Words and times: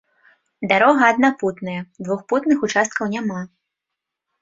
Дарога 0.71 1.03
аднапутная, 1.13 1.81
двухпутных 2.09 2.67
участкаў 2.71 3.15
няма. 3.15 3.41